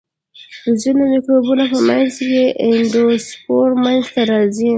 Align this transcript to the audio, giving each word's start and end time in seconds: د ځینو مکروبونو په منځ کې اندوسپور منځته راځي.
د 0.63 0.65
ځینو 0.81 1.03
مکروبونو 1.11 1.63
په 1.73 1.77
منځ 1.87 2.13
کې 2.25 2.43
اندوسپور 2.67 3.67
منځته 3.83 4.21
راځي. 4.31 4.69